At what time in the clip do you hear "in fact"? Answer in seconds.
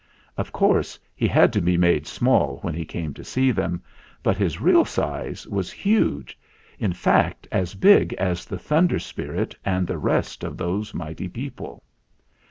6.79-7.47